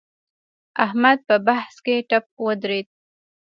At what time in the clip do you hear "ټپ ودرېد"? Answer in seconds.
2.09-2.87